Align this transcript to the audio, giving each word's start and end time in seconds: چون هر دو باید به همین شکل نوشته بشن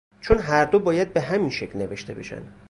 چون 0.21 0.37
هر 0.39 0.65
دو 0.65 0.79
باید 0.79 1.13
به 1.13 1.21
همین 1.21 1.49
شکل 1.49 1.79
نوشته 1.79 2.13
بشن 2.13 2.53